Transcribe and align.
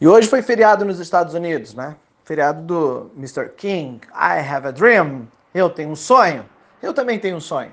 E 0.00 0.08
hoje 0.08 0.26
foi 0.28 0.40
feriado 0.40 0.82
nos 0.82 0.98
Estados 0.98 1.34
Unidos, 1.34 1.74
né? 1.74 1.94
Feriado 2.24 2.62
do 2.62 3.10
Mr. 3.18 3.50
King. 3.54 4.00
I 4.14 4.40
have 4.40 4.66
a 4.66 4.70
dream. 4.70 5.28
Eu 5.54 5.68
tenho 5.68 5.90
um 5.90 5.96
sonho. 5.96 6.46
Eu 6.82 6.94
também 6.94 7.18
tenho 7.18 7.36
um 7.36 7.40
sonho. 7.40 7.70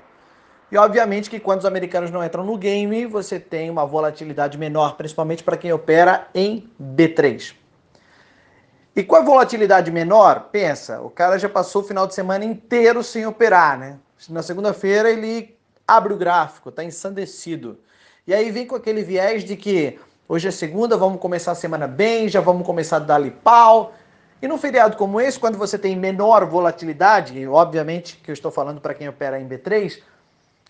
E 0.70 0.76
obviamente 0.76 1.30
que 1.30 1.40
quando 1.40 1.60
os 1.60 1.64
americanos 1.64 2.10
não 2.10 2.22
entram 2.22 2.44
no 2.44 2.58
game, 2.58 3.06
você 3.06 3.40
tem 3.40 3.70
uma 3.70 3.86
volatilidade 3.86 4.58
menor, 4.58 4.96
principalmente 4.96 5.42
para 5.42 5.56
quem 5.56 5.72
opera 5.72 6.28
em 6.34 6.70
B3. 6.78 7.54
E 8.94 9.02
com 9.02 9.16
a 9.16 9.22
volatilidade 9.22 9.90
menor, 9.90 10.48
pensa, 10.52 11.00
o 11.00 11.08
cara 11.08 11.38
já 11.38 11.48
passou 11.48 11.80
o 11.80 11.84
final 11.86 12.06
de 12.06 12.14
semana 12.14 12.44
inteiro 12.44 13.02
sem 13.02 13.24
operar, 13.24 13.78
né? 13.78 13.98
Na 14.28 14.42
segunda-feira 14.42 15.10
ele 15.10 15.56
abre 15.86 16.12
o 16.12 16.16
gráfico, 16.18 16.68
está 16.68 16.84
ensandecido. 16.84 17.78
E 18.26 18.34
aí 18.34 18.50
vem 18.50 18.66
com 18.66 18.76
aquele 18.76 19.02
viés 19.02 19.44
de 19.44 19.56
que 19.56 19.98
hoje 20.28 20.46
é 20.46 20.50
segunda, 20.50 20.96
vamos 20.96 21.20
começar 21.20 21.52
a 21.52 21.54
semana 21.54 21.86
bem, 21.86 22.28
já 22.28 22.40
vamos 22.40 22.66
começar 22.66 22.96
a 22.96 23.00
dar-lhe 23.00 23.30
pau. 23.30 23.94
E 24.40 24.46
num 24.46 24.58
feriado 24.58 24.96
como 24.96 25.20
esse, 25.20 25.38
quando 25.38 25.56
você 25.56 25.78
tem 25.78 25.96
menor 25.96 26.44
volatilidade, 26.44 27.36
e 27.36 27.48
obviamente 27.48 28.16
que 28.16 28.30
eu 28.30 28.34
estou 28.34 28.50
falando 28.50 28.80
para 28.80 28.94
quem 28.94 29.08
opera 29.08 29.40
em 29.40 29.48
B3, 29.48 30.00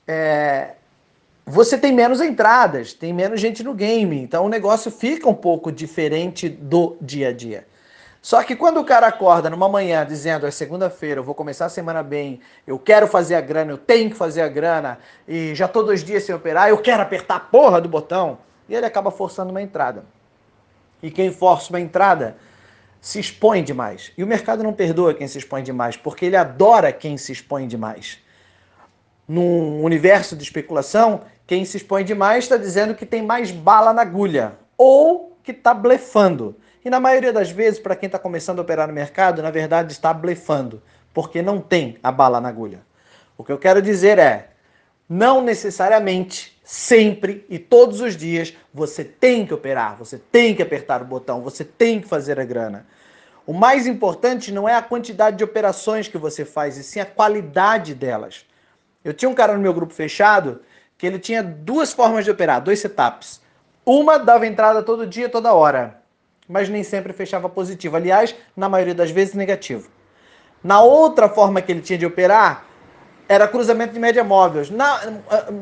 é, 0.07 0.75
você 1.45 1.77
tem 1.77 1.93
menos 1.93 2.21
entradas, 2.21 2.93
tem 2.93 3.13
menos 3.13 3.41
gente 3.41 3.63
no 3.63 3.75
game, 3.75 4.19
então 4.23 4.47
o 4.47 4.49
negócio 4.49 4.91
fica 4.91 5.29
um 5.29 5.35
pouco 5.35 5.73
diferente 5.73 6.49
do 6.49 6.97
dia 7.01 7.29
a 7.29 7.33
dia. 7.33 7.67
Só 8.23 8.43
que 8.43 8.57
quando 8.57 8.81
o 8.81 8.85
cara 8.85 9.07
acorda 9.07 9.49
numa 9.49 9.69
manhã 9.69 10.05
dizendo 10.05 10.47
é 10.47 10.51
segunda-feira, 10.51 11.21
eu 11.21 11.25
vou 11.25 11.35
começar 11.35 11.67
a 11.67 11.71
semana 11.71 12.03
bem, 12.03 12.41
eu 12.67 12.79
quero 12.79 13.07
fazer 13.07 13.35
a 13.35 13.41
grana, 13.41 13.73
eu 13.73 13.79
tenho 13.79 14.11
que 14.11 14.17
fazer 14.17 14.43
a 14.43 14.49
grana, 14.49 14.99
e 15.27 15.55
já 15.55 15.69
tô 15.69 15.83
dois 15.83 16.05
dias 16.05 16.25
sem 16.25 16.35
operar, 16.35 16.69
eu 16.69 16.79
quero 16.79 17.03
apertar 17.03 17.37
a 17.37 17.41
porra 17.41 17.81
do 17.81 17.89
botão, 17.89 18.39
e 18.69 18.75
ele 18.75 18.87
acaba 18.87 19.11
forçando 19.11 19.51
uma 19.51 19.63
entrada. 19.63 20.05
E 21.03 21.11
quem 21.11 21.33
força 21.33 21.71
uma 21.71 21.81
entrada 21.81 22.37
se 23.01 23.21
expõe 23.21 23.63
demais. 23.63 24.13
E 24.17 24.25
o 24.25 24.27
mercado 24.27 24.63
não 24.63 24.73
perdoa 24.73 25.15
quem 25.15 25.29
se 25.29 25.39
expõe 25.39 25.63
demais, 25.63 25.97
porque 25.97 26.27
ele 26.27 26.37
adora 26.37 26.93
quem 26.93 27.17
se 27.17 27.33
expõe 27.33 27.67
demais. 27.67 28.19
Num 29.27 29.83
universo 29.83 30.37
de 30.37 30.43
especulação, 30.43 31.23
quem 31.47 31.65
se 31.65 31.77
expõe 31.77 32.05
demais 32.05 32.45
está 32.45 32.57
dizendo 32.57 32.95
que 32.95 33.07
tem 33.07 33.23
mais 33.23 33.51
bala 33.51 33.93
na 33.93 34.03
agulha, 34.03 34.59
ou 34.77 35.37
que 35.43 35.53
está 35.53 35.73
blefando. 35.73 36.57
E 36.85 36.91
na 36.91 37.01
maioria 37.01 37.33
das 37.33 37.51
vezes, 37.51 37.79
para 37.79 37.97
quem 37.97 38.07
está 38.07 38.19
começando 38.19 38.59
a 38.59 38.63
operar 38.63 38.89
no 38.89 38.95
mercado, 38.95 39.43
na 39.43 39.51
verdade 39.51 39.93
está 39.93 40.13
blefando, 40.13 40.83
porque 41.13 41.43
não 41.43 41.61
tem 41.61 41.99
a 42.03 42.11
bala 42.11 42.41
na 42.41 42.49
agulha. 42.49 42.81
O 43.37 43.45
que 43.45 43.53
eu 43.53 43.59
quero 43.59 43.81
dizer 43.81 44.19
é, 44.19 44.48
não 45.09 45.43
necessariamente, 45.43 46.59
sempre 46.63 47.47
e 47.49 47.59
todos 47.59 48.01
os 48.01 48.17
dias, 48.17 48.55
você 48.75 49.03
tem 49.03 49.47
que 49.47 49.55
operar, 49.55 49.97
você 49.97 50.19
tem 50.19 50.55
que 50.55 50.63
apertar 50.63 51.01
o 51.01 51.07
botão, 51.07 51.41
você 51.43 51.65
tem 51.65 52.01
que 52.01 52.09
fazer 52.09 52.39
a 52.39 52.45
grana. 52.45 52.87
O 53.47 53.53
mais 53.53 53.87
importante 53.87 54.53
não 54.53 54.69
é 54.69 54.75
a 54.75 54.83
quantidade 54.83 55.39
de 55.39 55.45
operações 55.45 56.09
que 56.09 56.19
você 56.19 56.45
faz, 56.45 56.77
e 56.77 56.85
sim 56.85 57.01
a 57.01 57.07
qualidade 57.07 57.95
delas. 57.95 58.45
Eu 59.03 59.15
tinha 59.15 59.29
um 59.29 59.35
cara 59.35 59.55
no 59.55 59.61
meu 59.61 59.73
grupo 59.73 59.95
fechado 59.95 60.61
que 60.99 61.07
ele 61.07 61.19
tinha 61.19 61.43
duas 61.43 61.93
formas 61.93 62.25
de 62.25 62.31
operar, 62.31 62.61
dois 62.61 62.81
setups. 62.81 63.41
Uma 63.87 64.19
dava 64.19 64.47
entrada 64.47 64.83
todo 64.83 65.07
dia, 65.07 65.29
toda 65.29 65.55
hora 65.55 65.99
mas 66.49 66.69
nem 66.69 66.83
sempre 66.83 67.13
fechava 67.13 67.49
positivo. 67.49 67.97
Aliás, 67.97 68.35
na 68.57 68.69
maioria 68.69 68.95
das 68.95 69.11
vezes 69.11 69.35
negativo. 69.35 69.89
Na 70.65 70.81
outra 70.81 71.29
forma 71.29 71.61
que 71.61 71.71
ele 71.71 71.83
tinha 71.83 71.99
de 71.99 72.07
operar, 72.07 72.65
era 73.29 73.47
cruzamento 73.47 73.93
de 73.93 74.01
média 74.01 74.25
móvel. 74.25 74.65
Na, 74.71 75.01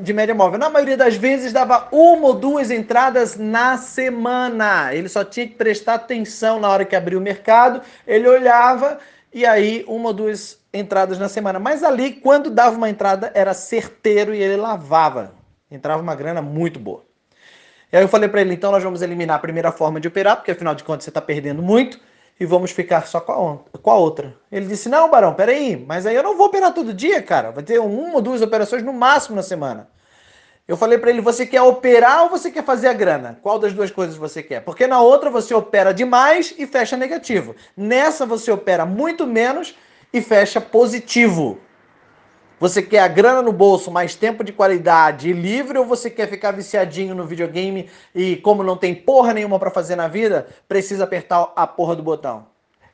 de 0.02 0.12
média 0.12 0.34
móvel. 0.34 0.58
Na 0.58 0.70
maioria 0.70 0.96
das 0.96 1.16
vezes 1.16 1.52
dava 1.52 1.88
uma 1.90 2.28
ou 2.28 2.34
duas 2.34 2.70
entradas 2.70 3.36
na 3.36 3.76
semana. 3.76 4.94
Ele 4.94 5.08
só 5.08 5.24
tinha 5.24 5.48
que 5.48 5.54
prestar 5.54 5.94
atenção 5.94 6.60
na 6.60 6.68
hora 6.68 6.84
que 6.84 6.94
abriu 6.94 7.18
o 7.18 7.22
mercado, 7.22 7.82
ele 8.06 8.28
olhava 8.28 8.98
e 9.34 9.44
aí 9.44 9.84
uma 9.88 10.08
ou 10.08 10.14
duas 10.14 10.58
entradas 10.72 11.18
na 11.18 11.28
semana. 11.28 11.58
Mas 11.58 11.82
ali, 11.82 12.12
quando 12.12 12.50
dava 12.50 12.76
uma 12.76 12.88
entrada, 12.88 13.32
era 13.34 13.52
certeiro 13.52 14.32
e 14.32 14.40
ele 14.40 14.56
lavava. 14.56 15.34
Entrava 15.70 16.00
uma 16.00 16.14
grana 16.14 16.40
muito 16.40 16.78
boa. 16.78 17.04
E 17.92 17.96
aí 17.96 18.02
eu 18.02 18.08
falei 18.08 18.28
para 18.28 18.40
ele, 18.40 18.54
então 18.54 18.70
nós 18.70 18.82
vamos 18.82 19.02
eliminar 19.02 19.36
a 19.36 19.40
primeira 19.40 19.72
forma 19.72 20.00
de 20.00 20.08
operar, 20.08 20.36
porque 20.36 20.50
afinal 20.50 20.74
de 20.74 20.84
contas 20.84 21.04
você 21.04 21.10
está 21.10 21.20
perdendo 21.20 21.62
muito, 21.62 21.98
e 22.38 22.44
vamos 22.44 22.70
ficar 22.70 23.06
só 23.06 23.20
com 23.20 23.90
a, 23.90 23.94
outra. 23.94 24.34
Ele 24.52 24.66
disse, 24.66 24.88
não, 24.88 25.10
Barão, 25.10 25.34
peraí, 25.34 25.76
mas 25.76 26.06
aí 26.06 26.14
eu 26.14 26.22
não 26.22 26.36
vou 26.36 26.46
operar 26.46 26.72
todo 26.72 26.92
dia, 26.92 27.22
cara. 27.22 27.50
Vai 27.50 27.64
ter 27.64 27.78
uma 27.78 28.16
ou 28.16 28.20
duas 28.20 28.42
operações 28.42 28.82
no 28.82 28.92
máximo 28.92 29.36
na 29.36 29.42
semana. 29.42 29.88
Eu 30.68 30.76
falei 30.76 30.98
para 30.98 31.10
ele, 31.10 31.20
você 31.20 31.46
quer 31.46 31.62
operar 31.62 32.24
ou 32.24 32.30
você 32.30 32.50
quer 32.50 32.64
fazer 32.64 32.88
a 32.88 32.92
grana? 32.92 33.38
Qual 33.40 33.58
das 33.58 33.72
duas 33.72 33.90
coisas 33.90 34.16
você 34.16 34.42
quer? 34.42 34.60
Porque 34.60 34.86
na 34.86 35.00
outra 35.00 35.30
você 35.30 35.54
opera 35.54 35.94
demais 35.94 36.52
e 36.58 36.66
fecha 36.66 36.96
negativo. 36.96 37.54
Nessa 37.76 38.26
você 38.26 38.50
opera 38.50 38.84
muito 38.84 39.26
menos 39.26 39.76
e 40.12 40.20
fecha 40.20 40.60
positivo. 40.60 41.58
Você 42.58 42.80
quer 42.80 43.00
a 43.00 43.08
grana 43.08 43.42
no 43.42 43.52
bolso, 43.52 43.90
mais 43.90 44.14
tempo 44.14 44.42
de 44.42 44.50
qualidade 44.50 45.28
e 45.28 45.32
livre, 45.34 45.78
ou 45.78 45.84
você 45.84 46.08
quer 46.08 46.26
ficar 46.26 46.52
viciadinho 46.52 47.14
no 47.14 47.26
videogame 47.26 47.90
e, 48.14 48.36
como 48.36 48.62
não 48.62 48.78
tem 48.78 48.94
porra 48.94 49.34
nenhuma 49.34 49.58
para 49.58 49.70
fazer 49.70 49.94
na 49.94 50.08
vida, 50.08 50.46
precisa 50.66 51.04
apertar 51.04 51.52
a 51.54 51.66
porra 51.66 51.94
do 51.94 52.02
botão? 52.02 52.46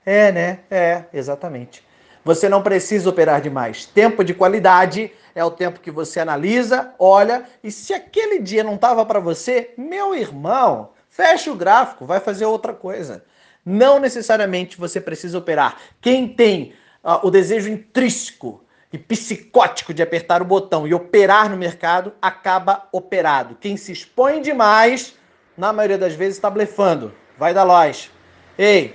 É, 0.04 0.32
né? 0.32 0.58
É, 0.68 1.04
exatamente. 1.14 1.80
Você 2.24 2.48
não 2.48 2.60
precisa 2.60 3.08
operar 3.08 3.40
demais. 3.40 3.86
Tempo 3.86 4.24
de 4.24 4.34
qualidade 4.34 5.12
é 5.32 5.44
o 5.44 5.50
tempo 5.50 5.78
que 5.78 5.92
você 5.92 6.18
analisa, 6.18 6.92
olha, 6.98 7.44
e 7.62 7.70
se 7.70 7.94
aquele 7.94 8.40
dia 8.40 8.64
não 8.64 8.74
estava 8.74 9.06
para 9.06 9.20
você, 9.20 9.74
meu 9.78 10.12
irmão, 10.12 10.90
fecha 11.08 11.52
o 11.52 11.56
gráfico, 11.56 12.04
vai 12.04 12.18
fazer 12.18 12.46
outra 12.46 12.72
coisa. 12.72 13.24
Não 13.64 14.00
necessariamente 14.00 14.76
você 14.76 15.00
precisa 15.00 15.38
operar. 15.38 15.76
Quem 16.00 16.26
tem 16.26 16.74
uh, 17.04 17.24
o 17.24 17.30
desejo 17.30 17.68
intrínseco 17.68 18.60
e 18.92 18.98
psicótico 18.98 19.94
de 19.94 20.02
apertar 20.02 20.42
o 20.42 20.44
botão 20.44 20.86
e 20.86 20.92
operar 20.92 21.48
no 21.48 21.56
mercado 21.56 22.12
acaba 22.20 22.88
operado. 22.92 23.56
Quem 23.60 23.76
se 23.76 23.90
expõe 23.90 24.42
demais, 24.42 25.16
na 25.56 25.72
maioria 25.72 25.96
das 25.96 26.14
vezes, 26.14 26.36
está 26.36 26.50
blefando. 26.50 27.12
Vai 27.38 27.54
da 27.54 27.62
loja. 27.62 28.10
Ei, 28.58 28.94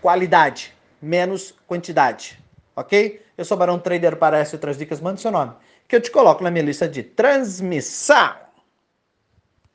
qualidade, 0.00 0.74
menos 1.00 1.54
quantidade. 1.66 2.42
Ok? 2.74 3.22
Eu 3.36 3.44
sou 3.44 3.56
Barão 3.56 3.78
Trader 3.78 4.16
para 4.16 4.44
outras 4.52 4.78
dicas. 4.78 5.00
Mande 5.00 5.20
seu 5.20 5.30
nome, 5.30 5.52
que 5.86 5.94
eu 5.94 6.00
te 6.00 6.10
coloco 6.10 6.42
na 6.42 6.50
minha 6.50 6.64
lista 6.64 6.88
de 6.88 7.02
transmissão. 7.02 8.43